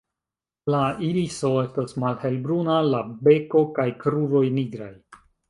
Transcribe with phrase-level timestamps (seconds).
[0.75, 0.77] La
[1.07, 4.91] iriso estas malhelbruna, la beko kaj kruroj nigraj.